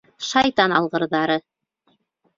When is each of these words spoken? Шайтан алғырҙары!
Шайтан 0.29 0.73
алғырҙары! 0.79 1.39